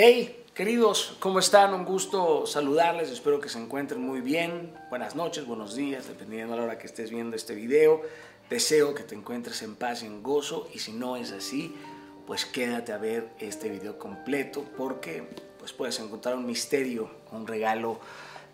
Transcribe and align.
Hey, 0.00 0.44
queridos, 0.54 1.16
¿cómo 1.18 1.40
están? 1.40 1.74
Un 1.74 1.84
gusto 1.84 2.46
saludarles, 2.46 3.10
espero 3.10 3.40
que 3.40 3.48
se 3.48 3.58
encuentren 3.58 4.00
muy 4.00 4.20
bien. 4.20 4.72
Buenas 4.90 5.16
noches, 5.16 5.44
buenos 5.44 5.74
días, 5.74 6.06
dependiendo 6.06 6.52
de 6.52 6.60
la 6.60 6.66
hora 6.66 6.78
que 6.78 6.86
estés 6.86 7.10
viendo 7.10 7.34
este 7.34 7.56
video. 7.56 8.02
Deseo 8.48 8.94
que 8.94 9.02
te 9.02 9.16
encuentres 9.16 9.60
en 9.62 9.74
paz 9.74 10.04
y 10.04 10.06
en 10.06 10.22
gozo 10.22 10.68
y 10.72 10.78
si 10.78 10.92
no 10.92 11.16
es 11.16 11.32
así, 11.32 11.74
pues 12.28 12.46
quédate 12.46 12.92
a 12.92 12.98
ver 12.98 13.30
este 13.40 13.68
video 13.70 13.98
completo 13.98 14.64
porque 14.76 15.24
pues 15.58 15.72
puedes 15.72 15.98
encontrar 15.98 16.36
un 16.36 16.46
misterio, 16.46 17.10
un 17.32 17.48
regalo 17.48 17.98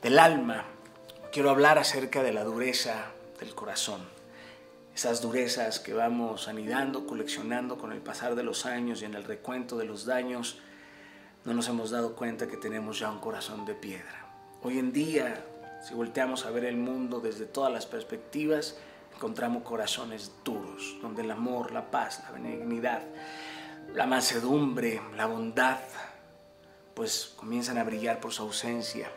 del 0.00 0.18
alma. 0.18 0.64
Quiero 1.30 1.50
hablar 1.50 1.76
acerca 1.76 2.22
de 2.22 2.32
la 2.32 2.44
dureza 2.44 3.12
del 3.38 3.54
corazón. 3.54 4.00
Esas 4.94 5.20
durezas 5.20 5.78
que 5.78 5.92
vamos 5.92 6.48
anidando, 6.48 7.06
coleccionando 7.06 7.76
con 7.76 7.92
el 7.92 8.00
pasar 8.00 8.34
de 8.34 8.44
los 8.44 8.64
años 8.64 9.02
y 9.02 9.04
en 9.04 9.12
el 9.12 9.24
recuento 9.24 9.76
de 9.76 9.84
los 9.84 10.06
daños 10.06 10.58
no 11.44 11.52
nos 11.52 11.68
hemos 11.68 11.90
dado 11.90 12.14
cuenta 12.14 12.48
que 12.48 12.56
tenemos 12.56 12.98
ya 12.98 13.10
un 13.10 13.18
corazón 13.18 13.66
de 13.66 13.74
piedra. 13.74 14.26
Hoy 14.62 14.78
en 14.78 14.92
día, 14.92 15.44
si 15.86 15.94
volteamos 15.94 16.46
a 16.46 16.50
ver 16.50 16.64
el 16.64 16.76
mundo 16.76 17.20
desde 17.20 17.44
todas 17.44 17.70
las 17.70 17.84
perspectivas, 17.84 18.78
encontramos 19.14 19.62
corazones 19.62 20.32
duros, 20.42 20.96
donde 21.02 21.22
el 21.22 21.30
amor, 21.30 21.70
la 21.70 21.90
paz, 21.90 22.22
la 22.24 22.30
benignidad, 22.30 23.02
la 23.94 24.06
mansedumbre, 24.06 25.02
la 25.16 25.26
bondad, 25.26 25.80
pues 26.94 27.34
comienzan 27.36 27.76
a 27.76 27.84
brillar 27.84 28.20
por 28.20 28.32
su 28.32 28.42
ausencia. 28.42 29.10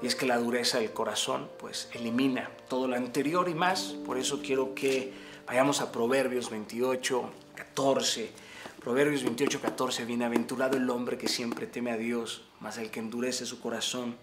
Y 0.00 0.06
es 0.06 0.14
que 0.14 0.26
la 0.26 0.38
dureza 0.38 0.78
del 0.78 0.92
corazón, 0.92 1.50
pues 1.58 1.88
elimina 1.92 2.50
todo 2.68 2.86
lo 2.86 2.94
anterior 2.94 3.48
y 3.48 3.54
más. 3.54 3.96
Por 4.06 4.16
eso 4.16 4.40
quiero 4.42 4.76
que 4.76 5.12
vayamos 5.44 5.80
a 5.80 5.90
Proverbios 5.90 6.50
28, 6.50 7.30
14 7.56 8.47
Proverbios 8.80 9.24
28, 9.24 9.60
14, 9.60 10.04
bienaventurado 10.04 10.76
el 10.76 10.88
hombre 10.88 11.18
que 11.18 11.26
siempre 11.26 11.66
teme 11.66 11.90
a 11.90 11.96
Dios, 11.96 12.44
mas 12.60 12.78
el 12.78 12.92
que 12.92 13.00
endurece 13.00 13.44
su 13.44 13.60
corazón 13.60 14.16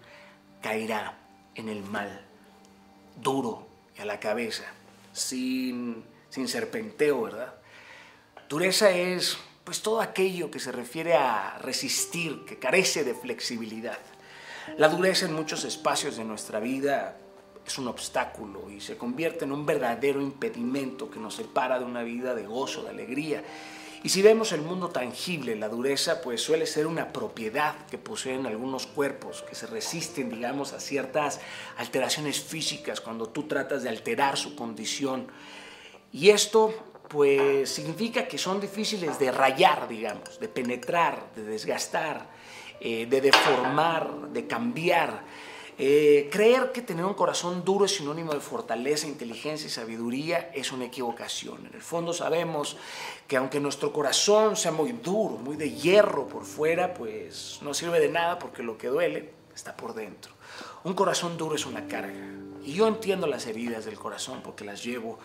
caerá 0.62 1.18
en 1.54 1.68
el 1.68 1.82
mal, 1.82 2.24
duro 3.20 3.66
y 3.98 4.00
a 4.00 4.06
la 4.06 4.18
cabeza, 4.18 4.64
sin, 5.12 6.02
sin 6.30 6.48
serpenteo, 6.48 7.22
¿verdad? 7.22 7.54
Dureza 8.48 8.90
es 8.90 9.36
pues 9.62 9.82
todo 9.82 10.00
aquello 10.00 10.50
que 10.50 10.58
se 10.58 10.72
refiere 10.72 11.14
a 11.14 11.58
resistir, 11.58 12.46
que 12.46 12.58
carece 12.58 13.04
de 13.04 13.14
flexibilidad. 13.14 13.98
La 14.78 14.88
dureza 14.88 15.26
en 15.26 15.34
muchos 15.34 15.64
espacios 15.64 16.16
de 16.16 16.24
nuestra 16.24 16.60
vida 16.60 17.18
es 17.66 17.76
un 17.76 17.88
obstáculo 17.88 18.70
y 18.70 18.80
se 18.80 18.96
convierte 18.96 19.44
en 19.44 19.52
un 19.52 19.66
verdadero 19.66 20.22
impedimento 20.22 21.10
que 21.10 21.20
nos 21.20 21.34
separa 21.34 21.78
de 21.78 21.84
una 21.84 22.02
vida 22.02 22.34
de 22.34 22.46
gozo, 22.46 22.84
de 22.84 22.90
alegría 22.90 23.44
y 24.02 24.08
si 24.08 24.22
vemos 24.22 24.52
el 24.52 24.62
mundo 24.62 24.88
tangible, 24.90 25.56
la 25.56 25.68
dureza 25.68 26.20
pues 26.20 26.42
suele 26.42 26.66
ser 26.66 26.86
una 26.86 27.12
propiedad 27.12 27.86
que 27.90 27.98
poseen 27.98 28.46
algunos 28.46 28.86
cuerpos 28.86 29.44
que 29.48 29.54
se 29.54 29.66
resisten, 29.66 30.30
digamos, 30.30 30.72
a 30.72 30.80
ciertas 30.80 31.40
alteraciones 31.76 32.40
físicas 32.40 33.00
cuando 33.00 33.28
tú 33.28 33.44
tratas 33.44 33.82
de 33.82 33.88
alterar 33.88 34.36
su 34.36 34.54
condición. 34.54 35.26
Y 36.12 36.30
esto 36.30 36.74
pues 37.08 37.70
significa 37.70 38.26
que 38.26 38.38
son 38.38 38.60
difíciles 38.60 39.18
de 39.18 39.30
rayar, 39.30 39.88
digamos, 39.88 40.40
de 40.40 40.48
penetrar, 40.48 41.30
de 41.34 41.44
desgastar, 41.44 42.28
eh, 42.80 43.06
de 43.06 43.20
deformar, 43.20 44.30
de 44.32 44.46
cambiar. 44.46 45.24
Eh, 45.78 46.30
creer 46.32 46.72
que 46.72 46.80
tener 46.80 47.04
un 47.04 47.12
corazón 47.12 47.62
duro 47.62 47.84
es 47.84 47.96
sinónimo 47.96 48.32
de 48.32 48.40
fortaleza, 48.40 49.06
inteligencia 49.06 49.66
y 49.66 49.70
sabiduría 49.70 50.50
es 50.54 50.72
una 50.72 50.86
equivocación. 50.86 51.66
En 51.66 51.74
el 51.74 51.82
fondo 51.82 52.14
sabemos 52.14 52.78
que 53.28 53.36
aunque 53.36 53.60
nuestro 53.60 53.92
corazón 53.92 54.56
sea 54.56 54.72
muy 54.72 54.92
duro, 54.92 55.36
muy 55.36 55.56
de 55.56 55.72
hierro 55.72 56.28
por 56.28 56.44
fuera, 56.44 56.94
pues 56.94 57.58
no 57.60 57.74
sirve 57.74 58.00
de 58.00 58.08
nada 58.08 58.38
porque 58.38 58.62
lo 58.62 58.78
que 58.78 58.88
duele 58.88 59.30
está 59.54 59.76
por 59.76 59.92
dentro. 59.92 60.32
Un 60.84 60.94
corazón 60.94 61.36
duro 61.36 61.54
es 61.54 61.66
una 61.66 61.86
carga. 61.86 62.24
Y 62.64 62.72
yo 62.72 62.88
entiendo 62.88 63.26
las 63.26 63.46
heridas 63.46 63.84
del 63.84 63.98
corazón 63.98 64.40
porque 64.42 64.64
las 64.64 64.82
llevo 64.82 65.18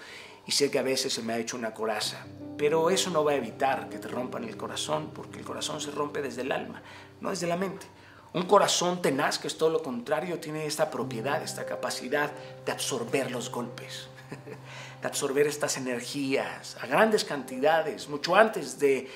y 0.46 0.52
sé 0.52 0.70
que 0.70 0.80
a 0.80 0.84
veces 0.84 1.14
se 1.14 1.22
me 1.22 1.32
ha 1.32 1.38
hecho 1.38 1.56
una 1.56 1.74
coraza, 1.74 2.26
pero 2.58 2.90
eso 2.90 3.10
no 3.10 3.24
va 3.24 3.32
a 3.32 3.36
evitar 3.36 3.88
que 3.88 4.00
te 4.00 4.10
rompan 4.10 4.44
el 4.44 4.58
corazón 4.58 5.12
porque 5.14 5.40
el 5.40 5.46
corazón 5.46 5.80
se 5.80 5.92
rompe 5.92 6.22
desde 6.22 6.42
el 6.42 6.52
alma, 6.52 6.82
no 7.22 7.30
desde 7.30 7.48
la 7.48 7.56
mente. 7.56 7.88
Un 8.34 8.44
corazón 8.44 9.02
tenaz, 9.02 9.38
que 9.40 9.48
es 9.48 9.58
todo 9.58 9.70
lo 9.70 9.84
contrario, 9.84 10.40
tiene 10.40 10.66
esta 10.66 10.90
propiedad, 10.90 11.44
esta 11.44 11.66
capacidad 11.66 12.32
de 12.66 12.72
absorber 12.72 13.30
los 13.30 13.52
golpes, 13.52 14.08
de 15.02 15.08
absorber 15.08 15.48
estas 15.48 15.76
energías 15.76 16.78
a 16.80 16.88
grandes 16.88 17.26
cantidades, 17.26 18.08
mucho 18.08 18.36
antes 18.36 18.80
de 18.80 19.10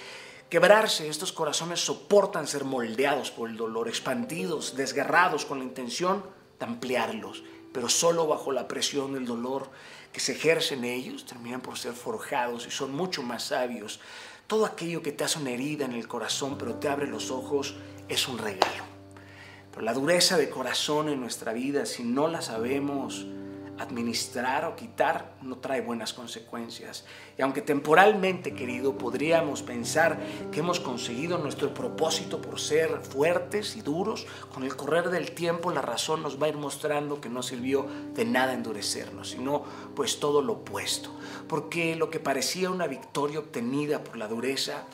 quebrarse. 0.50 1.08
Estos 1.08 1.32
corazones 1.32 1.80
soportan 1.80 2.46
ser 2.46 2.66
moldeados 2.66 3.32
por 3.32 3.50
el 3.50 3.56
dolor, 3.56 3.88
expandidos, 3.88 4.76
desgarrados 4.76 5.46
con 5.46 5.60
la 5.60 5.64
intención 5.64 6.26
de 6.60 6.66
ampliarlos, 6.66 7.42
pero 7.72 7.88
solo 7.88 8.28
bajo 8.28 8.52
la 8.52 8.68
presión 8.68 9.14
del 9.14 9.26
dolor 9.26 9.70
que 10.12 10.20
se 10.20 10.34
ejerce 10.34 10.76
en 10.76 10.84
ellos 10.84 11.26
terminan 11.26 11.62
por 11.62 11.78
ser 11.78 11.94
forjados 11.94 12.68
y 12.68 12.72
son 12.72 12.94
mucho 12.94 13.24
más 13.24 13.44
sabios. 13.44 14.02
Todo 14.48 14.66
aquello 14.66 15.02
que 15.02 15.14
te 15.14 15.24
hace 15.24 15.40
una 15.40 15.52
herida 15.52 15.86
en 15.86 15.94
el 15.94 16.08
corazón, 16.08 16.58
pero 16.58 16.76
te 16.76 16.90
abre 16.90 17.08
los 17.08 17.32
ojos, 17.32 17.76
es 18.08 18.28
un 18.28 18.38
regalo. 18.38 18.95
La 19.82 19.94
dureza 19.94 20.38
de 20.38 20.50
corazón 20.50 21.10
en 21.10 21.20
nuestra 21.20 21.52
vida, 21.52 21.86
si 21.86 22.04
no 22.04 22.30
la 22.30 22.42
sabemos 22.42 23.28
administrar 23.78 24.64
o 24.64 24.76
quitar, 24.76 25.36
no 25.42 25.58
trae 25.58 25.82
buenas 25.82 26.14
consecuencias. 26.14 27.04
Y 27.38 27.42
aunque 27.42 27.62
temporalmente, 27.62 28.54
querido, 28.54 28.98
podríamos 28.98 29.64
pensar 29.64 30.18
que 30.52 30.62
hemos 30.62 30.80
conseguido 30.80 31.38
nuestro 31.38 31.74
propósito 31.74 32.42
por 32.42 32.60
ser 32.60 33.02
fuertes 33.02 33.76
y 33.76 33.82
duros, 33.82 34.26
con 34.54 34.64
el 34.64 34.78
correr 34.78 35.10
del 35.10 35.32
tiempo 35.32 35.72
la 35.72 35.82
razón 35.82 36.22
nos 36.24 36.42
va 36.42 36.46
a 36.46 36.50
ir 36.50 36.58
mostrando 36.58 37.20
que 37.20 37.30
no 37.30 37.44
sirvió 37.44 37.86
de 38.14 38.24
nada 38.24 38.54
endurecernos, 38.54 39.32
sino 39.32 39.64
pues 39.94 40.22
todo 40.22 40.42
lo 40.42 40.54
opuesto. 40.54 41.10
Porque 41.50 41.98
lo 41.98 42.10
que 42.10 42.22
parecía 42.22 42.70
una 42.70 42.88
victoria 42.88 43.40
obtenida 43.40 44.04
por 44.04 44.16
la 44.16 44.30
dureza 44.30 44.86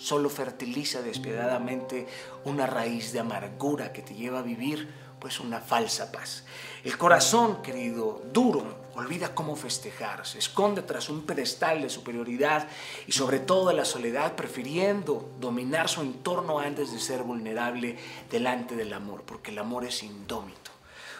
solo 0.00 0.30
fertiliza 0.30 1.02
despiadadamente 1.02 2.06
una 2.44 2.66
raíz 2.66 3.12
de 3.12 3.20
amargura 3.20 3.92
que 3.92 4.02
te 4.02 4.14
lleva 4.14 4.38
a 4.38 4.42
vivir 4.42 4.88
pues 5.20 5.38
una 5.38 5.60
falsa 5.60 6.10
paz. 6.10 6.44
El 6.82 6.96
corazón, 6.96 7.60
querido, 7.60 8.22
duro, 8.32 8.64
olvida 8.94 9.34
cómo 9.34 9.54
festejar, 9.54 10.26
se 10.26 10.38
esconde 10.38 10.80
tras 10.80 11.10
un 11.10 11.26
pedestal 11.26 11.82
de 11.82 11.90
superioridad 11.90 12.66
y 13.06 13.12
sobre 13.12 13.38
todo 13.38 13.68
de 13.68 13.74
la 13.74 13.84
soledad, 13.84 14.34
prefiriendo 14.34 15.30
dominar 15.38 15.90
su 15.90 16.00
entorno 16.00 16.58
antes 16.58 16.90
de 16.92 16.98
ser 16.98 17.22
vulnerable 17.22 17.98
delante 18.30 18.74
del 18.74 18.94
amor, 18.94 19.22
porque 19.26 19.50
el 19.50 19.58
amor 19.58 19.84
es 19.84 20.02
indómito, 20.02 20.70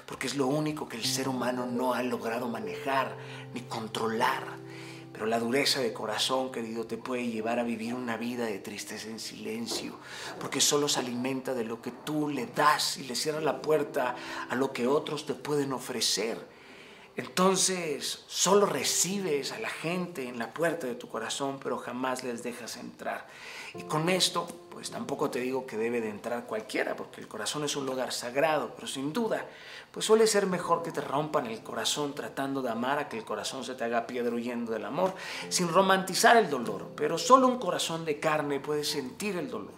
porque 0.07 0.27
es 0.27 0.35
lo 0.35 0.47
único 0.47 0.89
que 0.89 0.97
el 0.97 1.05
ser 1.05 1.29
humano 1.29 1.67
no 1.67 1.93
ha 1.93 2.03
logrado 2.03 2.49
manejar 2.49 3.15
ni 3.53 3.61
controlar 3.61 4.45
pero 5.21 5.29
la 5.29 5.39
dureza 5.39 5.81
de 5.81 5.93
corazón, 5.93 6.51
querido, 6.51 6.87
te 6.87 6.97
puede 6.97 7.27
llevar 7.27 7.59
a 7.59 7.63
vivir 7.63 7.93
una 7.93 8.17
vida 8.17 8.47
de 8.47 8.59
tristeza 8.59 9.07
en 9.11 9.21
silencio, 9.21 9.99
porque 10.41 10.63
solo 10.63 10.89
se 10.89 10.99
alimenta 10.99 11.53
de 11.53 11.65
lo 11.65 11.83
que 11.83 11.91
tú 11.91 12.31
le 12.31 12.47
das 12.47 12.97
y 12.97 13.05
le 13.05 13.15
cierra 13.15 13.43
la 13.43 13.61
puerta 13.61 14.17
a 14.49 14.55
lo 14.55 14.73
que 14.73 14.87
otros 14.87 15.27
te 15.27 15.35
pueden 15.35 15.75
ofrecer. 15.75 16.39
Entonces, 17.17 18.25
solo 18.29 18.65
recibes 18.65 19.53
a 19.53 19.61
la 19.61 19.69
gente 19.69 20.27
en 20.27 20.39
la 20.39 20.55
puerta 20.55 20.87
de 20.87 20.95
tu 20.95 21.07
corazón, 21.07 21.61
pero 21.63 21.77
jamás 21.77 22.25
les 22.25 22.43
dejas 22.43 22.79
entrar. 22.79 23.27
Y 23.75 23.83
con 23.85 24.09
esto, 24.09 24.49
pues 24.71 24.91
tampoco 24.91 25.31
te 25.31 25.41
digo 25.41 25.67
que 25.67 25.77
debe 25.77 26.01
de 26.01 26.09
entrar 26.09 26.47
cualquiera, 26.47 26.97
porque 26.97 27.21
el 27.21 27.29
corazón 27.29 27.65
es 27.65 27.77
un 27.77 27.87
lugar 27.87 28.13
sagrado, 28.13 28.73
pero 28.75 28.87
sin 28.87 29.13
duda, 29.13 29.47
pues 29.91 30.07
suele 30.07 30.27
ser 30.27 30.47
mejor 30.47 30.83
que 30.83 30.91
te 30.91 31.01
rompan 31.01 31.47
el 31.47 31.63
corazón 31.63 32.15
tratando 32.15 32.63
de 32.63 32.71
amar 32.71 32.99
a 32.99 33.09
que 33.09 33.19
el 33.19 33.25
corazón 33.25 33.65
se 33.65 33.75
te 33.75 33.85
haga 33.85 34.07
piedra 34.07 34.35
huyendo 34.35 34.73
del 34.73 34.85
amor, 34.85 35.15
sin 35.49 35.69
romantizar 35.69 36.37
el 36.37 36.49
dolor, 36.49 36.91
pero 36.97 37.19
solo 37.19 37.47
un 37.47 37.59
corazón 37.59 38.05
de 38.05 38.19
carne 38.19 38.59
puede 38.61 38.85
sentir 38.85 39.37
el 39.37 39.51
dolor. 39.51 39.75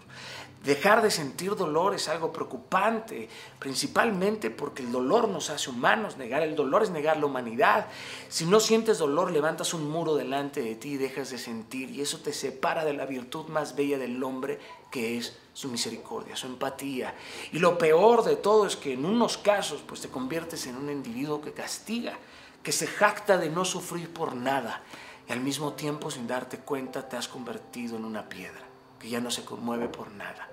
Dejar 0.62 1.03
de 1.03 1.11
sentir 1.11 1.56
dolor 1.56 1.93
es 1.93 2.09
algo 2.09 2.32
preocupante, 2.32 3.29
principalmente 3.59 4.49
porque 4.49 4.85
el 4.85 4.93
dolor 4.93 5.26
nos 5.26 5.50
hace 5.50 5.70
humanos. 5.70 6.17
Negar 6.17 6.43
el 6.43 6.55
dolor 6.55 6.85
es 6.85 6.91
negar 6.91 7.17
la 7.17 7.26
humanidad. 7.26 7.87
Si 8.29 8.47
no 8.47 8.61
sientes 8.61 8.99
dolor, 8.99 9.32
levantas 9.32 9.75
un 9.75 9.91
muro 9.91 10.14
delante 10.14 10.62
de 10.62 10.76
ti 10.76 10.91
y 10.91 10.97
dejas 10.99 11.31
de 11.31 11.38
sentir. 11.38 11.91
Y 11.91 12.00
eso 12.00 12.19
te 12.19 12.32
separa 12.32 12.85
de 12.85 12.93
la 12.93 13.06
virtud 13.06 13.47
más 13.47 13.75
bella 13.75 13.99
del 13.99 14.23
hombre, 14.23 14.61
que 14.93 15.19
es 15.19 15.37
su 15.53 15.69
misericordia, 15.69 16.37
su 16.37 16.47
empatía. 16.47 17.12
Y 17.50 17.58
lo 17.58 17.76
peor 17.76 18.23
de 18.23 18.37
todo 18.37 18.65
es 18.65 18.76
que 18.76 18.93
en 18.93 19.05
unos 19.05 19.38
casos, 19.38 19.82
pues 19.85 20.00
te 20.00 20.11
conviertes 20.11 20.69
en 20.69 20.76
un 20.76 20.91
individuo 20.91 21.43
que 21.43 21.53
castiga, 21.53 22.17
que 22.62 22.70
se 22.70 22.87
jacta 22.87 23.37
de 23.37 23.50
no 23.50 23.65
sufrir 23.65 24.15
por 24.15 24.37
nada. 24.37 24.85
Y 25.29 25.32
al 25.32 25.41
mismo 25.41 25.73
tiempo, 25.73 26.08
sin 26.12 26.29
darte 26.29 26.58
cuenta, 26.58 27.08
te 27.08 27.17
has 27.17 27.26
convertido 27.26 27.97
en 27.97 28.05
una 28.05 28.29
piedra 28.29 28.62
que 29.00 29.08
ya 29.08 29.20
no 29.20 29.32
se 29.32 29.44
conmueve 29.44 29.88
por 29.88 30.12
nada 30.12 30.51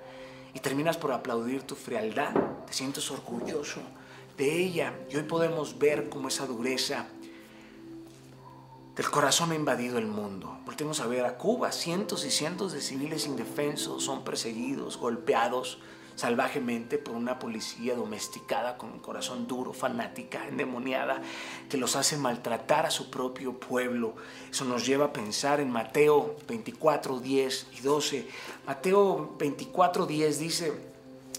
y 0.53 0.59
terminas 0.59 0.97
por 0.97 1.11
aplaudir 1.11 1.63
tu 1.63 1.75
frialdad, 1.75 2.33
te 2.65 2.73
sientes 2.73 3.09
orgulloso 3.11 3.81
de 4.37 4.63
ella 4.63 4.93
y 5.09 5.17
hoy 5.17 5.23
podemos 5.23 5.77
ver 5.77 6.09
cómo 6.09 6.29
esa 6.29 6.45
dureza 6.45 7.07
del 8.95 9.09
corazón 9.09 9.51
ha 9.51 9.55
invadido 9.55 9.97
el 9.97 10.07
mundo. 10.07 10.57
Voltemos 10.65 10.99
a 10.99 11.07
ver 11.07 11.25
a 11.25 11.37
Cuba, 11.37 11.71
cientos 11.71 12.25
y 12.25 12.31
cientos 12.31 12.73
de 12.73 12.81
civiles 12.81 13.25
indefensos 13.25 14.03
son 14.03 14.23
perseguidos, 14.23 14.97
golpeados 14.97 15.79
salvajemente 16.19 16.97
por 16.97 17.15
una 17.15 17.39
policía 17.39 17.95
domesticada 17.95 18.77
con 18.77 18.91
un 18.91 18.99
corazón 18.99 19.47
duro, 19.47 19.71
fanática, 19.71 20.45
endemoniada, 20.49 21.21
que 21.69 21.77
los 21.77 21.95
hace 21.95 22.17
maltratar 22.17 22.85
a 22.85 22.91
su 22.91 23.09
propio 23.09 23.53
pueblo. 23.57 24.15
Eso 24.51 24.65
nos 24.65 24.85
lleva 24.85 25.05
a 25.05 25.13
pensar 25.13 25.61
en 25.61 25.71
Mateo 25.71 26.35
24, 26.45 27.19
10 27.19 27.67
y 27.77 27.79
12. 27.79 28.27
Mateo 28.67 29.33
24, 29.39 30.05
10 30.05 30.39
dice, 30.39 30.73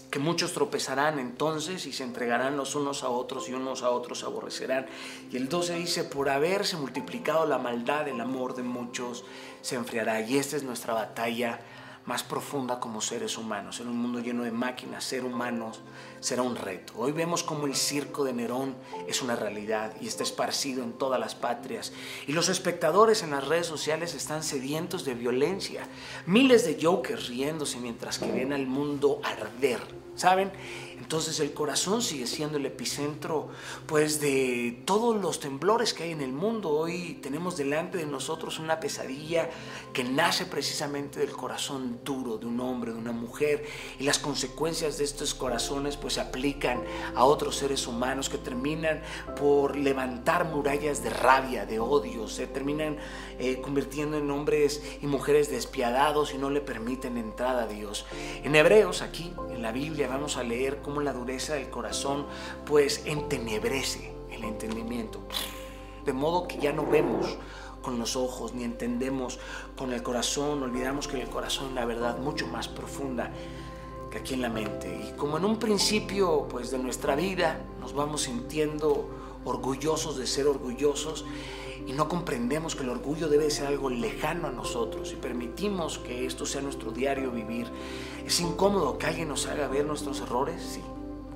que 0.09 0.17
muchos 0.17 0.51
tropezarán 0.51 1.19
entonces 1.19 1.85
y 1.85 1.93
se 1.93 2.03
entregarán 2.03 2.57
los 2.57 2.73
unos 2.73 3.03
a 3.03 3.09
otros 3.09 3.47
y 3.47 3.53
unos 3.53 3.83
a 3.83 3.91
otros 3.91 4.23
aborrecerán. 4.23 4.87
Y 5.31 5.37
el 5.37 5.47
12 5.47 5.75
dice, 5.75 6.03
por 6.03 6.27
haberse 6.29 6.75
multiplicado 6.75 7.45
la 7.45 7.59
maldad, 7.59 8.07
el 8.07 8.19
amor 8.19 8.55
de 8.55 8.63
muchos 8.63 9.23
se 9.61 9.75
enfriará. 9.75 10.19
Y 10.21 10.37
esta 10.37 10.57
es 10.57 10.63
nuestra 10.63 10.95
batalla 10.95 11.61
más 12.05 12.23
profunda 12.23 12.79
como 12.79 13.01
seres 13.01 13.37
humanos. 13.37 13.79
En 13.79 13.87
un 13.87 13.97
mundo 13.97 14.19
lleno 14.19 14.43
de 14.43 14.51
máquinas, 14.51 15.03
ser 15.03 15.23
humanos 15.23 15.81
será 16.19 16.41
un 16.41 16.55
reto. 16.55 16.93
Hoy 16.97 17.11
vemos 17.11 17.43
como 17.43 17.67
el 17.67 17.75
circo 17.75 18.23
de 18.23 18.33
Nerón 18.33 18.75
es 19.07 19.21
una 19.21 19.35
realidad 19.35 19.93
y 20.01 20.07
está 20.07 20.23
esparcido 20.23 20.83
en 20.83 20.93
todas 20.93 21.19
las 21.19 21.35
patrias. 21.35 21.93
Y 22.27 22.33
los 22.33 22.49
espectadores 22.49 23.23
en 23.23 23.31
las 23.31 23.47
redes 23.47 23.67
sociales 23.67 24.13
están 24.13 24.43
sedientos 24.43 25.05
de 25.05 25.13
violencia. 25.13 25.87
Miles 26.25 26.65
de 26.65 26.77
jokers 26.81 27.27
riéndose 27.27 27.79
mientras 27.79 28.19
que 28.19 28.31
ven 28.31 28.53
al 28.53 28.67
mundo 28.67 29.21
arder 29.23 30.01
¿saben? 30.15 30.51
Entonces 31.01 31.39
el 31.39 31.51
corazón 31.51 32.03
sigue 32.03 32.27
siendo 32.27 32.57
el 32.57 32.65
epicentro 32.67 33.49
pues 33.87 34.21
de 34.21 34.83
todos 34.85 35.19
los 35.19 35.39
temblores 35.39 35.95
que 35.95 36.03
hay 36.03 36.11
en 36.11 36.21
el 36.21 36.31
mundo. 36.31 36.69
Hoy 36.69 37.19
tenemos 37.23 37.57
delante 37.57 37.97
de 37.97 38.05
nosotros 38.05 38.59
una 38.59 38.79
pesadilla 38.79 39.49
que 39.93 40.03
nace 40.03 40.45
precisamente 40.45 41.19
del 41.19 41.31
corazón 41.31 42.01
duro 42.05 42.37
de 42.37 42.45
un 42.45 42.59
hombre, 42.59 42.93
de 42.93 42.99
una 42.99 43.13
mujer 43.13 43.65
y 43.99 44.03
las 44.03 44.19
consecuencias 44.19 44.99
de 44.99 45.05
estos 45.05 45.33
corazones 45.33 45.97
pues 45.97 46.13
se 46.13 46.21
aplican 46.21 46.83
a 47.15 47.25
otros 47.25 47.55
seres 47.55 47.87
humanos 47.87 48.29
que 48.29 48.37
terminan 48.37 49.01
por 49.35 49.75
levantar 49.75 50.45
murallas 50.45 51.03
de 51.03 51.09
rabia, 51.09 51.65
de 51.65 51.79
odio, 51.79 52.27
se 52.27 52.45
terminan 52.45 52.97
eh, 53.39 53.59
convirtiendo 53.59 54.17
en 54.17 54.29
hombres 54.29 54.83
y 55.01 55.07
mujeres 55.07 55.49
despiadados 55.49 56.35
y 56.35 56.37
no 56.37 56.51
le 56.51 56.61
permiten 56.61 57.17
entrada 57.17 57.63
a 57.63 57.67
Dios. 57.67 58.05
En 58.43 58.55
Hebreos 58.55 59.01
aquí 59.01 59.33
en 59.49 59.63
la 59.63 59.71
Biblia 59.71 60.07
vamos 60.07 60.37
a 60.37 60.43
leer 60.43 60.77
cómo 60.83 60.90
la 60.99 61.13
dureza 61.13 61.53
del 61.53 61.69
corazón 61.69 62.25
pues 62.65 63.03
entenebrece 63.05 64.13
el 64.31 64.43
entendimiento. 64.43 65.19
De 66.05 66.13
modo 66.13 66.47
que 66.47 66.57
ya 66.57 66.73
no 66.73 66.85
vemos 66.85 67.37
con 67.81 67.97
los 67.99 68.15
ojos 68.15 68.53
ni 68.53 68.63
entendemos 68.63 69.39
con 69.77 69.93
el 69.93 70.03
corazón, 70.03 70.61
olvidamos 70.61 71.07
que 71.07 71.21
el 71.21 71.29
corazón 71.29 71.75
la 71.75 71.85
verdad 71.85 72.17
mucho 72.17 72.47
más 72.47 72.67
profunda 72.67 73.31
que 74.09 74.17
aquí 74.17 74.33
en 74.33 74.41
la 74.41 74.49
mente. 74.49 75.09
Y 75.09 75.17
como 75.17 75.37
en 75.37 75.45
un 75.45 75.57
principio 75.57 76.47
pues 76.49 76.71
de 76.71 76.79
nuestra 76.79 77.15
vida 77.15 77.61
nos 77.79 77.93
vamos 77.93 78.23
sintiendo 78.23 79.09
orgullosos 79.45 80.17
de 80.17 80.27
ser 80.27 80.47
orgullosos 80.47 81.25
y 81.87 81.93
no 81.93 82.07
comprendemos 82.07 82.75
que 82.75 82.83
el 82.83 82.89
orgullo 82.89 83.27
debe 83.27 83.49
ser 83.49 83.67
algo 83.67 83.89
lejano 83.89 84.47
a 84.47 84.51
nosotros 84.51 85.11
y 85.11 85.15
permitimos 85.15 85.99
que 85.99 86.25
esto 86.25 86.45
sea 86.45 86.61
nuestro 86.61 86.91
diario 86.91 87.31
vivir. 87.31 87.67
¿Es 88.25 88.39
incómodo 88.39 88.97
que 88.97 89.07
alguien 89.07 89.27
nos 89.27 89.47
haga 89.47 89.67
ver 89.67 89.85
nuestros 89.85 90.21
errores? 90.21 90.61
Sí, 90.61 90.81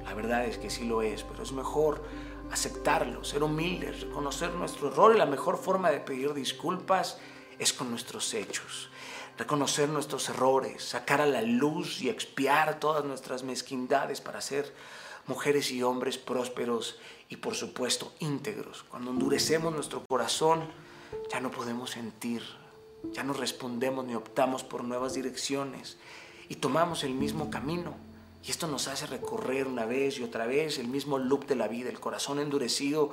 la 0.03 0.13
verdad 0.13 0.45
es 0.45 0.57
que 0.57 0.69
sí 0.69 0.85
lo 0.85 1.01
es, 1.01 1.23
pero 1.23 1.43
es 1.43 1.51
mejor 1.51 2.03
aceptarlo, 2.51 3.23
ser 3.23 3.43
humildes, 3.43 4.01
reconocer 4.01 4.51
nuestro 4.51 4.89
error 4.89 5.15
y 5.15 5.17
la 5.17 5.25
mejor 5.25 5.57
forma 5.57 5.89
de 5.89 5.99
pedir 5.99 6.33
disculpas 6.33 7.17
es 7.59 7.73
con 7.73 7.89
nuestros 7.89 8.33
hechos. 8.33 8.89
Reconocer 9.37 9.89
nuestros 9.89 10.29
errores, 10.29 10.83
sacar 10.83 11.19
a 11.19 11.25
la 11.25 11.41
luz 11.41 12.01
y 12.01 12.09
expiar 12.09 12.79
todas 12.79 13.03
nuestras 13.03 13.43
mezquindades 13.43 14.21
para 14.21 14.39
ser 14.39 14.73
mujeres 15.27 15.71
y 15.71 15.83
hombres 15.83 16.17
prósperos 16.17 16.97
y 17.29 17.37
por 17.37 17.55
supuesto 17.55 18.13
íntegros. 18.19 18.83
Cuando 18.83 19.11
endurecemos 19.11 19.73
nuestro 19.73 20.05
corazón, 20.05 20.63
ya 21.31 21.39
no 21.39 21.51
podemos 21.51 21.91
sentir, 21.91 22.43
ya 23.11 23.23
no 23.23 23.33
respondemos 23.33 24.05
ni 24.05 24.15
optamos 24.15 24.63
por 24.63 24.83
nuevas 24.83 25.13
direcciones 25.13 25.97
y 26.49 26.55
tomamos 26.55 27.03
el 27.03 27.13
mismo 27.13 27.49
camino. 27.49 27.95
Y 28.43 28.51
esto 28.51 28.67
nos 28.67 28.87
hace 28.87 29.07
recorrer 29.07 29.67
una 29.67 29.85
vez 29.85 30.19
y 30.19 30.23
otra 30.23 30.45
vez 30.45 30.77
el 30.77 30.87
mismo 30.87 31.17
loop 31.17 31.47
de 31.47 31.55
la 31.55 31.67
vida, 31.67 31.89
el 31.89 31.99
corazón 31.99 32.39
endurecido 32.39 33.11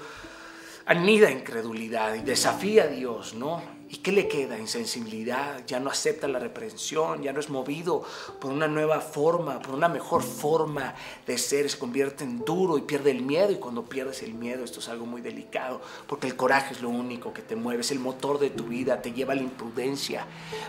anida 0.86 1.30
incredulidad 1.30 2.14
y 2.14 2.22
desafía 2.22 2.84
a 2.84 2.86
Dios, 2.88 3.34
¿no? 3.34 3.62
¿Y 3.92 3.98
qué 3.98 4.10
le 4.10 4.26
queda? 4.26 4.58
Insensibilidad, 4.58 5.66
ya 5.66 5.78
no 5.78 5.90
acepta 5.90 6.26
la 6.26 6.38
reprensión, 6.38 7.22
ya 7.22 7.34
no 7.34 7.40
es 7.40 7.50
movido 7.50 8.02
por 8.40 8.50
una 8.50 8.66
nueva 8.66 9.02
forma, 9.02 9.60
por 9.60 9.74
una 9.74 9.86
mejor 9.86 10.22
forma 10.22 10.94
de 11.26 11.36
ser, 11.36 11.68
se 11.68 11.78
convierte 11.78 12.24
en 12.24 12.42
duro 12.42 12.78
y 12.78 12.80
pierde 12.80 13.10
el 13.10 13.20
miedo 13.20 13.52
y 13.52 13.56
cuando 13.56 13.84
pierdes 13.84 14.22
el 14.22 14.32
miedo 14.32 14.64
esto 14.64 14.80
es 14.80 14.88
algo 14.88 15.04
muy 15.04 15.20
delicado, 15.20 15.82
porque 16.06 16.26
el 16.26 16.36
coraje 16.36 16.72
es 16.72 16.80
lo 16.80 16.88
único 16.88 17.34
que 17.34 17.42
te 17.42 17.54
mueve, 17.54 17.82
es 17.82 17.90
el 17.90 17.98
motor 17.98 18.38
de 18.38 18.48
tu 18.48 18.64
vida, 18.64 19.02
te 19.02 19.12
lleva 19.12 19.34
a 19.34 19.36
la 19.36 19.42
imprudencia. 19.42 20.26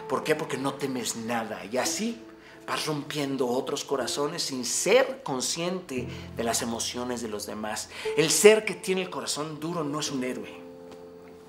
¿Por 0.10 0.25
qué? 0.25 0.36
Porque 0.36 0.58
no 0.58 0.74
temes 0.74 1.16
nada 1.16 1.64
y 1.64 1.78
así 1.78 2.22
vas 2.68 2.86
rompiendo 2.86 3.48
otros 3.48 3.86
corazones 3.86 4.44
sin 4.44 4.66
ser 4.66 5.24
consciente 5.24 6.10
de 6.36 6.44
las 6.44 6.62
emociones 6.62 7.22
de 7.22 7.30
los 7.30 7.46
demás. 7.46 7.90
El 8.18 8.30
ser 8.30 8.66
que 8.66 8.75
tiene 8.75 9.02
el 9.02 9.10
corazón 9.10 9.62
duro 9.62 9.86
no 9.86 10.02
es 10.02 10.12
un 10.12 10.25
héroe, 10.25 10.54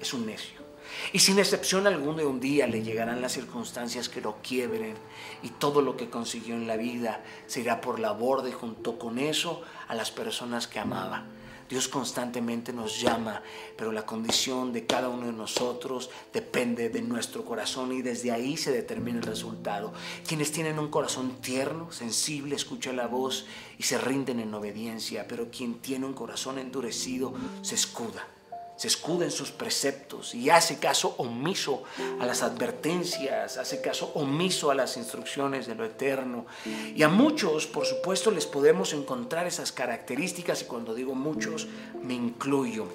es 0.01 0.15
un 0.15 0.25
necio. 0.27 0.64
Y 1.13 1.19
sin 1.19 1.39
excepción 1.39 1.87
alguna, 1.87 2.25
un 2.25 2.41
día 2.41 2.67
le 2.67 2.83
llegarán 2.83 3.21
las 3.21 3.33
circunstancias 3.33 4.09
que 4.09 4.21
lo 4.21 4.37
quiebren 4.43 4.95
y 5.43 5.49
todo 5.49 5.83
lo 5.83 5.97
que 5.97 6.11
consiguió 6.11 6.55
en 6.55 6.67
la 6.67 6.77
vida 6.77 7.23
se 7.47 7.61
irá 7.61 7.81
por 7.81 7.99
la 7.99 8.13
borda 8.13 8.49
y 8.49 8.53
junto 8.53 8.99
con 8.99 9.19
eso 9.19 9.63
a 9.89 9.95
las 9.95 10.11
personas 10.11 10.67
que 10.67 10.81
amaba. 10.81 11.25
Dios 11.69 11.89
constantemente 11.89 12.73
nos 12.73 13.01
llama, 13.01 13.43
pero 13.77 13.91
la 13.91 14.05
condición 14.05 14.73
de 14.73 14.87
cada 14.87 15.09
uno 15.09 15.27
de 15.27 15.33
nosotros 15.33 16.11
depende 16.33 16.91
de 16.91 17.01
nuestro 17.01 17.45
corazón 17.45 17.93
y 17.93 18.03
desde 18.03 18.33
ahí 18.33 18.57
se 18.57 18.71
determina 18.71 19.19
el 19.19 19.25
resultado. 19.25 19.93
Quienes 20.27 20.53
tienen 20.53 20.79
un 20.79 20.91
corazón 20.91 21.41
tierno, 21.41 21.91
sensible, 21.91 22.55
escuchan 22.55 22.97
la 22.97 23.07
voz 23.07 23.47
y 23.79 23.85
se 23.85 23.99
rinden 23.99 24.41
en 24.41 24.53
obediencia, 24.53 25.27
pero 25.27 25.51
quien 25.51 25.77
tiene 25.81 26.05
un 26.07 26.15
corazón 26.15 26.59
endurecido 26.59 27.33
se 27.63 27.75
escuda 27.75 28.34
se 28.77 28.89
escuda 28.89 29.25
en 29.25 29.31
sus 29.31 29.53
preceptos 29.53 30.35
y 30.35 30.51
hace 30.51 30.79
caso 30.79 31.15
omiso 31.19 31.85
a 32.21 32.27
las 32.27 32.43
advertencias, 32.43 33.57
hace 33.57 33.81
caso 33.81 34.11
omiso 34.15 34.71
a 34.71 34.75
las 34.75 34.97
instrucciones 34.97 35.67
de 35.67 35.75
lo 35.77 35.85
eterno. 35.85 36.47
Y 36.95 37.03
a 37.03 37.09
muchos, 37.09 37.67
por 37.67 37.87
supuesto, 37.87 38.31
les 38.31 38.47
podemos 38.47 38.93
encontrar 38.93 39.47
esas 39.47 39.71
características 39.71 40.63
y 40.63 40.65
cuando 40.65 40.95
digo 40.95 41.15
muchos, 41.15 41.69
me 42.03 42.15
incluyo. 42.15 42.87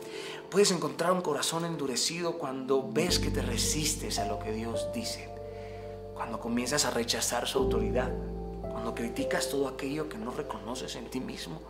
Puedes 0.49 0.71
encontrar 0.71 1.11
un 1.11 1.21
corazón 1.21 1.63
endurecido 1.63 2.37
cuando 2.37 2.89
ves 2.91 3.19
que 3.19 3.29
te 3.29 3.41
resistes 3.41 4.19
a 4.19 4.25
lo 4.25 4.39
que 4.39 4.51
Dios 4.51 4.87
dice, 4.93 5.29
cuando 6.13 6.39
comienzas 6.39 6.85
a 6.85 6.89
rechazar 6.89 7.47
su 7.47 7.59
autoridad, 7.59 8.11
cuando 8.61 8.95
criticas 8.95 9.49
todo 9.49 9.67
aquello 9.67 10.09
que 10.09 10.17
no 10.17 10.31
reconoces 10.31 10.95
en 10.95 11.09
ti 11.09 11.19
mismo, 11.19 11.61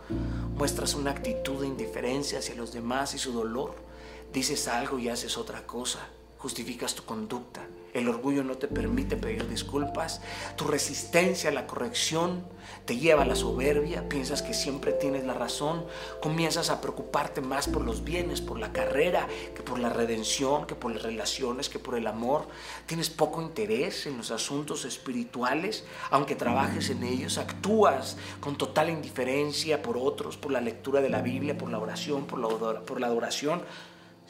muestras 0.56 0.94
una 0.94 1.10
actitud 1.10 1.60
de 1.60 1.66
indiferencia 1.66 2.38
hacia 2.38 2.54
los 2.54 2.72
demás 2.72 3.14
y 3.14 3.18
su 3.18 3.32
dolor 3.32 3.89
dices 4.32 4.68
algo 4.68 4.98
y 4.98 5.08
haces 5.08 5.36
otra 5.36 5.66
cosa, 5.66 6.08
justificas 6.38 6.94
tu 6.94 7.04
conducta. 7.04 7.66
El 7.92 8.08
orgullo 8.08 8.44
no 8.44 8.56
te 8.56 8.68
permite 8.68 9.16
pedir 9.16 9.48
disculpas. 9.48 10.20
Tu 10.56 10.64
resistencia 10.64 11.50
a 11.50 11.52
la 11.52 11.66
corrección 11.66 12.44
te 12.84 12.96
lleva 12.96 13.22
a 13.22 13.26
la 13.26 13.34
soberbia. 13.34 14.08
Piensas 14.08 14.42
que 14.42 14.54
siempre 14.54 14.92
tienes 14.92 15.24
la 15.24 15.34
razón. 15.34 15.84
Comienzas 16.22 16.70
a 16.70 16.80
preocuparte 16.80 17.40
más 17.40 17.66
por 17.66 17.82
los 17.82 18.04
bienes, 18.04 18.40
por 18.40 18.60
la 18.60 18.72
carrera, 18.72 19.26
que 19.56 19.62
por 19.62 19.80
la 19.80 19.90
redención, 19.90 20.66
que 20.66 20.76
por 20.76 20.92
las 20.92 21.02
relaciones, 21.02 21.68
que 21.68 21.80
por 21.80 21.96
el 21.96 22.06
amor. 22.06 22.46
Tienes 22.86 23.10
poco 23.10 23.42
interés 23.42 24.06
en 24.06 24.16
los 24.16 24.30
asuntos 24.30 24.84
espirituales, 24.84 25.84
aunque 26.10 26.36
trabajes 26.36 26.90
en 26.90 27.02
ellos. 27.02 27.38
Actúas 27.38 28.16
con 28.38 28.56
total 28.56 28.88
indiferencia 28.90 29.82
por 29.82 29.98
otros, 29.98 30.36
por 30.36 30.52
la 30.52 30.60
lectura 30.60 31.00
de 31.00 31.10
la 31.10 31.22
Biblia, 31.22 31.58
por 31.58 31.70
la 31.70 31.80
oración, 31.80 32.26
por 32.26 32.38
la, 32.38 32.80
por 32.82 33.00
la 33.00 33.08
adoración 33.08 33.62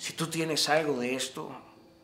si 0.00 0.14
tú 0.14 0.28
tienes 0.28 0.71
algo 0.71 0.99
de 0.99 1.14
esto, 1.14 1.54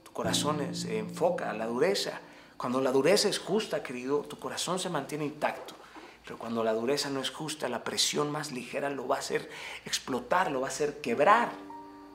tu 0.04 0.12
corazón 0.12 0.74
se 0.74 0.98
enfoca 0.98 1.48
a 1.48 1.54
la 1.54 1.64
dureza. 1.64 2.20
Cuando 2.58 2.82
la 2.82 2.92
dureza 2.92 3.26
es 3.26 3.38
justa, 3.38 3.82
querido, 3.82 4.20
tu 4.20 4.38
corazón 4.38 4.78
se 4.78 4.90
mantiene 4.90 5.24
intacto. 5.24 5.74
Pero 6.22 6.36
cuando 6.36 6.62
la 6.62 6.74
dureza 6.74 7.08
no 7.08 7.22
es 7.22 7.30
justa, 7.30 7.70
la 7.70 7.84
presión 7.84 8.30
más 8.30 8.52
ligera 8.52 8.90
lo 8.90 9.08
va 9.08 9.16
a 9.16 9.20
hacer 9.20 9.48
explotar, 9.86 10.50
lo 10.50 10.60
va 10.60 10.66
a 10.66 10.70
hacer 10.70 11.00
quebrar 11.00 11.48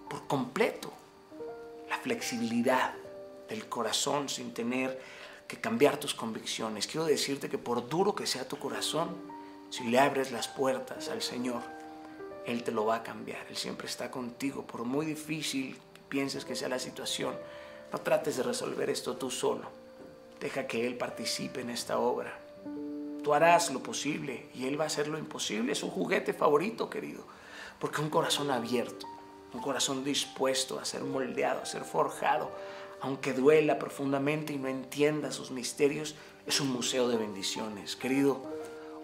por 0.07 0.27
completo. 0.27 0.93
La 1.89 1.97
flexibilidad 1.97 2.93
del 3.49 3.67
corazón 3.67 4.29
sin 4.29 4.53
tener 4.53 5.01
que 5.47 5.59
cambiar 5.59 5.97
tus 5.97 6.13
convicciones. 6.13 6.85
Quiero 6.85 7.05
decirte 7.07 7.49
que 7.49 7.57
por 7.57 7.89
duro 7.89 8.13
que 8.13 8.27
sea 8.27 8.47
tu 8.47 8.59
corazón, 8.59 9.17
si 9.71 9.85
le 9.85 9.97
abres 9.97 10.31
las 10.31 10.47
puertas 10.47 11.09
al 11.09 11.23
Señor, 11.23 11.80
él 12.45 12.63
te 12.63 12.71
lo 12.71 12.85
va 12.85 12.97
a 12.97 13.03
cambiar. 13.03 13.45
Él 13.49 13.55
siempre 13.55 13.87
está 13.87 14.09
contigo. 14.09 14.65
Por 14.65 14.83
muy 14.83 15.05
difícil 15.05 15.77
que 15.93 16.01
pienses 16.09 16.45
que 16.45 16.55
sea 16.55 16.69
la 16.69 16.79
situación, 16.79 17.35
No 17.91 17.99
trates 17.99 18.37
de 18.37 18.43
resolver 18.43 18.89
esto 18.89 19.17
tú 19.17 19.29
solo. 19.29 19.67
Deja 20.39 20.65
que 20.65 20.87
Él 20.87 20.95
participe 20.95 21.59
en 21.59 21.69
esta 21.69 21.99
obra. 21.99 22.39
Tú 23.21 23.33
harás 23.33 23.69
lo 23.73 23.83
posible 23.83 24.47
y 24.55 24.65
Él 24.65 24.79
va 24.79 24.85
a 24.85 24.87
hacer 24.87 25.09
lo 25.09 25.17
imposible. 25.17 25.73
Es 25.73 25.79
su 25.79 25.91
juguete 25.91 26.33
favorito, 26.33 26.89
querido. 26.89 27.25
Porque 27.79 27.99
un 27.99 28.09
corazón 28.09 28.49
abierto, 28.49 29.07
un 29.53 29.59
corazón 29.61 30.05
dispuesto 30.05 30.79
a 30.79 30.85
ser 30.85 31.01
moldeado, 31.01 31.61
a 31.61 31.65
ser 31.65 31.83
forjado, 31.83 32.49
aunque 33.01 33.33
duela 33.33 33.77
profundamente 33.77 34.53
y 34.53 34.57
no 34.57 34.69
entienda 34.69 35.31
sus 35.31 35.51
misterios, 35.51 36.15
es 36.45 36.61
un 36.61 36.71
museo 36.71 37.09
de 37.09 37.17
bendiciones. 37.17 37.97
Querido, 37.97 38.41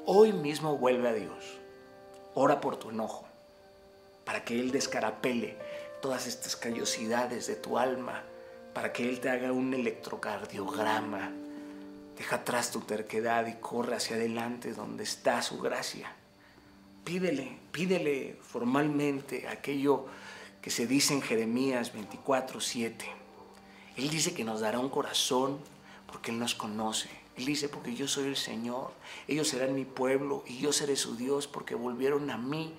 hoy 0.05 0.31
mismo 0.31 0.77
vuelve 0.77 1.09
a 1.09 1.13
Dios. 1.13 1.57
Ora 2.39 2.61
por 2.61 2.77
tu 2.77 2.91
enojo, 2.91 3.25
para 4.23 4.45
que 4.45 4.59
Él 4.59 4.69
descarapele 4.69 5.57
todas 6.03 6.27
estas 6.27 6.55
callosidades 6.55 7.47
de 7.47 7.55
tu 7.55 7.79
alma, 7.79 8.21
para 8.75 8.93
que 8.93 9.09
Él 9.09 9.19
te 9.19 9.31
haga 9.31 9.51
un 9.51 9.73
electrocardiograma. 9.73 11.31
Deja 12.15 12.35
atrás 12.35 12.69
tu 12.69 12.81
terquedad 12.81 13.47
y 13.47 13.53
corre 13.53 13.95
hacia 13.95 14.17
adelante 14.17 14.73
donde 14.73 15.03
está 15.03 15.41
su 15.41 15.59
gracia. 15.59 16.13
Pídele, 17.03 17.57
pídele 17.71 18.37
formalmente 18.39 19.47
aquello 19.47 20.05
que 20.61 20.69
se 20.69 20.85
dice 20.85 21.15
en 21.15 21.23
Jeremías 21.23 21.91
24:7. 21.91 23.07
Él 23.95 24.11
dice 24.11 24.35
que 24.35 24.43
nos 24.43 24.59
dará 24.59 24.77
un 24.77 24.89
corazón 24.89 25.57
porque 26.05 26.29
Él 26.29 26.37
nos 26.37 26.53
conoce. 26.53 27.09
Él 27.37 27.45
dice, 27.45 27.69
porque 27.69 27.93
yo 27.93 28.07
soy 28.07 28.25
el 28.25 28.35
Señor, 28.35 28.91
ellos 29.27 29.47
serán 29.47 29.75
mi 29.75 29.85
pueblo 29.85 30.43
y 30.47 30.57
yo 30.57 30.73
seré 30.73 30.95
su 30.95 31.15
Dios 31.15 31.47
porque 31.47 31.75
volvieron 31.75 32.31
a 32.31 32.37
mí 32.37 32.73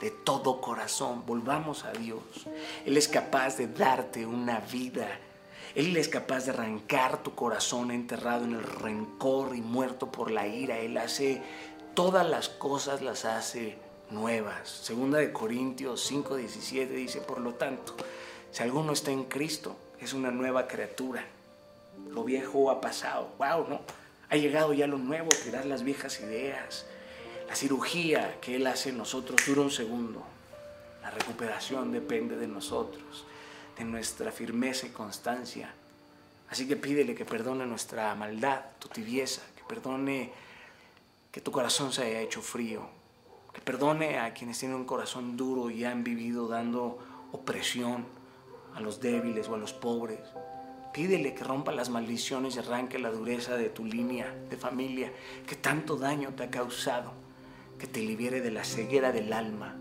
de 0.00 0.10
todo 0.10 0.60
corazón. 0.60 1.24
Volvamos 1.26 1.84
a 1.84 1.92
Dios. 1.92 2.22
Él 2.84 2.96
es 2.96 3.08
capaz 3.08 3.56
de 3.56 3.68
darte 3.68 4.26
una 4.26 4.60
vida. 4.60 5.08
Él 5.74 5.96
es 5.96 6.08
capaz 6.08 6.44
de 6.44 6.50
arrancar 6.50 7.22
tu 7.22 7.34
corazón 7.34 7.90
enterrado 7.90 8.44
en 8.44 8.52
el 8.52 8.62
rencor 8.62 9.56
y 9.56 9.62
muerto 9.62 10.12
por 10.12 10.30
la 10.30 10.46
ira. 10.46 10.78
Él 10.78 10.98
hace 10.98 11.40
todas 11.94 12.28
las 12.28 12.48
cosas, 12.48 13.00
las 13.00 13.24
hace 13.24 13.78
nuevas. 14.10 14.68
Segunda 14.68 15.18
de 15.18 15.32
Corintios 15.32 16.10
5:17 16.10 16.88
dice, 16.88 17.20
por 17.20 17.40
lo 17.40 17.54
tanto, 17.54 17.96
si 18.50 18.62
alguno 18.62 18.92
está 18.92 19.10
en 19.10 19.24
Cristo, 19.24 19.76
es 20.00 20.12
una 20.12 20.30
nueva 20.30 20.66
criatura. 20.68 21.24
Lo 22.10 22.24
viejo 22.24 22.70
ha 22.70 22.80
pasado. 22.80 23.30
Wow, 23.38 23.68
¿no? 23.68 24.01
Ha 24.32 24.36
llegado 24.36 24.72
ya 24.72 24.86
lo 24.86 24.96
nuevo, 24.96 25.28
tirar 25.44 25.66
las 25.66 25.82
viejas 25.82 26.18
ideas. 26.20 26.86
La 27.48 27.54
cirugía 27.54 28.40
que 28.40 28.56
Él 28.56 28.66
hace 28.66 28.88
en 28.88 28.96
nosotros 28.96 29.38
dura 29.46 29.60
un 29.60 29.70
segundo. 29.70 30.22
La 31.02 31.10
recuperación 31.10 31.92
depende 31.92 32.38
de 32.38 32.46
nosotros, 32.46 33.26
de 33.76 33.84
nuestra 33.84 34.32
firmeza 34.32 34.86
y 34.86 34.88
constancia. 34.88 35.74
Así 36.48 36.66
que 36.66 36.76
pídele 36.76 37.14
que 37.14 37.26
perdone 37.26 37.66
nuestra 37.66 38.14
maldad, 38.14 38.62
tu 38.78 38.88
tibieza, 38.88 39.42
que 39.54 39.64
perdone 39.64 40.32
que 41.30 41.42
tu 41.42 41.52
corazón 41.52 41.92
se 41.92 42.02
haya 42.02 42.22
hecho 42.22 42.40
frío, 42.40 42.88
que 43.52 43.60
perdone 43.60 44.18
a 44.18 44.32
quienes 44.32 44.58
tienen 44.58 44.78
un 44.78 44.86
corazón 44.86 45.36
duro 45.36 45.68
y 45.68 45.84
han 45.84 46.04
vivido 46.04 46.48
dando 46.48 46.98
opresión 47.32 48.06
a 48.74 48.80
los 48.80 48.98
débiles 48.98 49.46
o 49.50 49.56
a 49.56 49.58
los 49.58 49.74
pobres. 49.74 50.20
Pídele 50.92 51.34
que 51.34 51.42
rompa 51.42 51.72
las 51.72 51.88
maldiciones 51.88 52.56
y 52.56 52.58
arranque 52.58 52.98
la 52.98 53.10
dureza 53.10 53.56
de 53.56 53.70
tu 53.70 53.84
línea 53.84 54.34
de 54.50 54.58
familia 54.58 55.10
que 55.46 55.56
tanto 55.56 55.96
daño 55.96 56.34
te 56.34 56.42
ha 56.42 56.50
causado, 56.50 57.12
que 57.78 57.86
te 57.86 58.00
libere 58.00 58.42
de 58.42 58.50
la 58.50 58.62
ceguera 58.62 59.10
del 59.10 59.32
alma, 59.32 59.74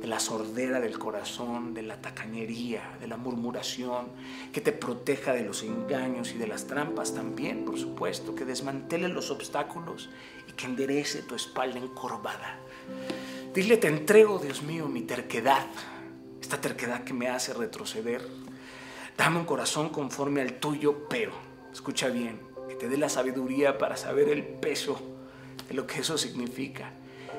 de 0.00 0.08
la 0.08 0.18
sordera 0.18 0.80
del 0.80 0.98
corazón, 0.98 1.72
de 1.72 1.82
la 1.82 2.00
tacañería, 2.00 2.96
de 3.00 3.06
la 3.06 3.16
murmuración, 3.16 4.08
que 4.52 4.60
te 4.60 4.72
proteja 4.72 5.32
de 5.32 5.44
los 5.44 5.62
engaños 5.62 6.32
y 6.32 6.38
de 6.38 6.48
las 6.48 6.66
trampas 6.66 7.14
también, 7.14 7.64
por 7.64 7.78
supuesto, 7.78 8.34
que 8.34 8.44
desmantele 8.44 9.06
los 9.06 9.30
obstáculos 9.30 10.10
y 10.48 10.52
que 10.52 10.66
enderece 10.66 11.22
tu 11.22 11.36
espalda 11.36 11.78
encorvada. 11.78 12.58
Dile, 13.54 13.76
te 13.76 13.86
entrego, 13.86 14.40
Dios 14.40 14.62
mío, 14.62 14.88
mi 14.88 15.02
terquedad, 15.02 15.66
esta 16.40 16.60
terquedad 16.60 17.04
que 17.04 17.14
me 17.14 17.28
hace 17.28 17.54
retroceder. 17.54 18.22
Dame 19.16 19.38
un 19.38 19.46
corazón 19.46 19.88
conforme 19.88 20.42
al 20.42 20.60
tuyo, 20.60 21.08
pero, 21.08 21.32
escucha 21.72 22.08
bien, 22.08 22.38
que 22.68 22.74
te 22.74 22.86
dé 22.86 22.98
la 22.98 23.08
sabiduría 23.08 23.78
para 23.78 23.96
saber 23.96 24.28
el 24.28 24.44
peso 24.44 25.00
de 25.66 25.74
lo 25.74 25.86
que 25.86 26.00
eso 26.00 26.18
significa. 26.18 26.92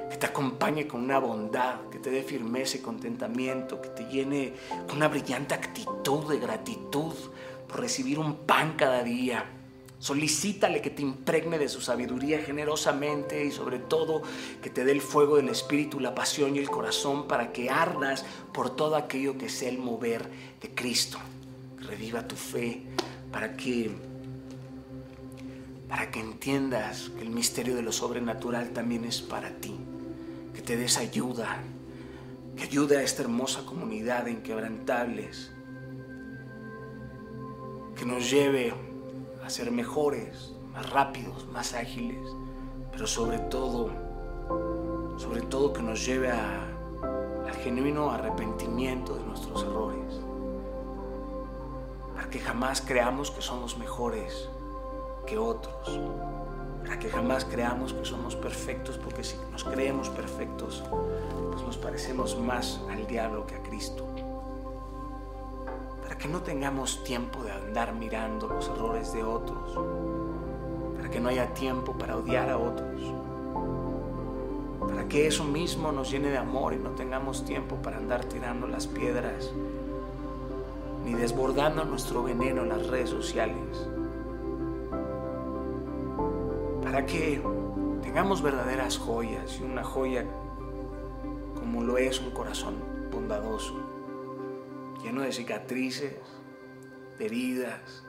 Que 0.10 0.18
te 0.18 0.26
acompañe 0.26 0.88
con 0.88 1.04
una 1.04 1.20
bondad, 1.20 1.82
que 1.92 2.00
te 2.00 2.10
dé 2.10 2.24
firmeza 2.24 2.78
y 2.78 2.82
contentamiento, 2.82 3.80
que 3.80 3.90
te 3.90 4.06
llene 4.06 4.54
con 4.88 4.98
una 4.98 5.08
brillante 5.08 5.54
actitud 5.54 6.28
de 6.28 6.40
gratitud 6.40 7.14
por 7.68 7.80
recibir 7.80 8.18
un 8.18 8.38
pan 8.38 8.74
cada 8.76 9.04
día. 9.04 9.46
Solicítale 10.00 10.82
que 10.82 10.90
te 10.90 11.04
impregne 11.04 11.60
de 11.60 11.70
su 11.70 11.82
sabiduría 11.82 12.42
generosamente 12.42 13.46
y 13.46 13.52
sobre 13.52 13.78
todo 13.78 14.24
que 14.64 14.72
te 14.72 14.84
dé 14.84 14.94
el 14.94 15.02
fuego 15.02 15.36
del 15.36 15.50
espíritu, 15.50 16.00
la 16.00 16.16
pasión 16.16 16.56
y 16.56 16.60
el 16.60 16.72
corazón 16.72 17.28
para 17.28 17.52
que 17.52 17.70
ardas 17.70 18.26
por 18.52 18.76
todo 18.76 18.96
aquello 18.96 19.38
que 19.38 19.50
sea 19.50 19.70
el 19.70 19.78
mover 19.78 20.28
de 20.60 20.74
Cristo 20.74 21.20
reviva 21.82 22.28
tu 22.28 22.36
fe, 22.36 22.84
para 23.32 23.56
que, 23.56 23.92
para 25.88 26.10
que 26.12 26.20
entiendas 26.20 27.10
que 27.10 27.22
el 27.22 27.30
misterio 27.30 27.76
de 27.76 27.82
lo 27.82 27.92
sobrenatural 27.92 28.72
también 28.72 29.06
es 29.06 29.22
para 29.22 29.52
ti, 29.52 29.76
que 30.54 30.62
te 30.62 30.78
des 30.78 30.98
ayuda, 30.98 31.58
que 32.56 32.64
ayude 32.64 32.98
a 32.98 33.04
esta 33.04 33.24
hermosa 33.24 33.66
comunidad 33.66 34.26
de 34.26 34.32
inquebrantables, 34.32 35.52
que 37.96 38.06
nos 38.06 38.30
lleve 38.30 38.74
a 39.44 39.50
ser 39.50 39.72
mejores, 39.72 40.54
más 40.74 40.90
rápidos, 40.90 41.48
más 41.48 41.74
ágiles, 41.74 42.28
pero 42.92 43.08
sobre 43.08 43.40
todo, 43.40 43.92
sobre 45.18 45.42
todo 45.42 45.74
que 45.74 45.82
nos 45.82 46.06
lleve 46.06 46.32
al 46.32 47.56
genuino 47.64 48.12
arrepentimiento 48.12 49.16
de 49.16 49.24
nuestros 49.24 49.64
errores 49.64 50.27
que 52.30 52.40
jamás 52.40 52.82
creamos 52.82 53.32
que 53.32 53.42
somos 53.42 53.78
mejores 53.78 54.50
que 55.26 55.38
otros, 55.38 56.00
para 56.84 57.00
que 57.00 57.10
jamás 57.10 57.46
creamos 57.46 57.94
que 57.94 58.06
somos 58.06 58.36
perfectos, 58.36 58.98
porque 58.98 59.24
si 59.24 59.38
nos 59.52 59.64
creemos 59.64 60.10
perfectos, 60.10 60.84
pues 61.52 61.62
nos 61.64 61.78
parecemos 61.78 62.38
más 62.38 62.82
al 62.90 63.06
diablo 63.08 63.46
que 63.46 63.56
a 63.56 63.64
Cristo. 63.64 64.06
Para 66.02 66.18
que 66.18 66.28
no 66.28 66.42
tengamos 66.42 67.04
tiempo 67.04 67.44
de 67.44 67.52
andar 67.52 67.94
mirando 67.94 68.48
los 68.48 68.68
errores 68.70 69.12
de 69.14 69.24
otros, 69.24 69.78
para 70.96 71.10
que 71.10 71.20
no 71.20 71.30
haya 71.30 71.54
tiempo 71.54 71.94
para 71.94 72.18
odiar 72.18 72.50
a 72.50 72.58
otros, 72.58 73.02
para 74.88 75.08
que 75.08 75.28
eso 75.28 75.44
mismo 75.44 75.92
nos 75.92 76.10
llene 76.10 76.30
de 76.30 76.38
amor 76.38 76.74
y 76.74 76.78
no 76.78 76.92
tengamos 76.92 77.44
tiempo 77.44 77.76
para 77.78 77.98
andar 77.98 78.26
tirando 78.26 78.68
las 78.68 78.88
piedras 78.88 79.52
ni 81.08 81.14
desbordando 81.14 81.86
nuestro 81.86 82.24
veneno 82.24 82.64
en 82.64 82.70
las 82.70 82.86
redes 82.88 83.10
sociales. 83.10 83.88
Para 86.84 87.06
que 87.06 87.42
tengamos 88.02 88.42
verdaderas 88.42 88.98
joyas 88.98 89.58
y 89.62 89.64
una 89.64 89.86
joya 89.86 90.26
como 91.56 91.82
lo 91.82 91.98
es 91.98 92.20
un 92.20 92.32
corazón 92.32 92.76
bondadoso, 93.10 93.76
lleno 95.02 95.22
de 95.22 95.32
cicatrices, 95.32 96.18
de 97.18 97.26
heridas, 97.26 98.04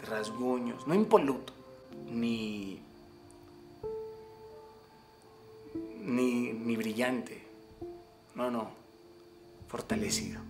de 0.00 0.06
rasguños, 0.06 0.88
no 0.88 0.94
impoluto, 0.94 1.52
ni, 2.06 2.82
ni, 6.00 6.52
ni 6.52 6.76
brillante, 6.76 7.44
no, 8.34 8.50
no, 8.50 8.70
fortalecido. 9.68 10.49